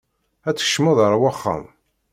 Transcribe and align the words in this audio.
Ad 0.47 0.55
tkecmeḍ 0.55 0.97
ar 1.05 1.13
waxxam. 1.21 1.63